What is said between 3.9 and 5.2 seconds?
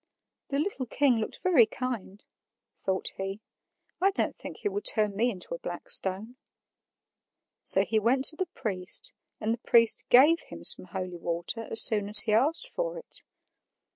"I don't think he will turn